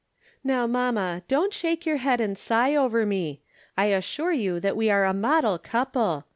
[0.43, 3.41] Now, mamma, don't shake your head and sigh over me.
[3.77, 6.25] I assure you that we are a model couple.